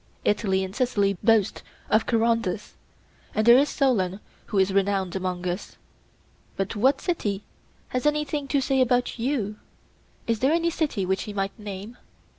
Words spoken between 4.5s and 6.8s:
is renowned among us; but